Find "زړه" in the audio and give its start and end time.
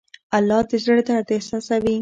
0.83-1.01